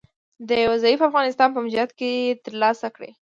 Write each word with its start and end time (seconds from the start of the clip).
د 0.47 0.49
یو 0.65 0.73
ضعیفه 0.83 1.05
افغانستان 1.09 1.49
په 1.51 1.59
موجودیت 1.63 1.91
کې 1.99 2.11
تر 2.43 2.53
لاسه 2.61 2.87
کړي 2.95 3.11